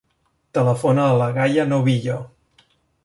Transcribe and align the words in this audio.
Telefona 0.57 1.05
a 1.09 1.19
la 1.19 1.27
Gaia 1.37 1.67
Novillo. 1.75 2.17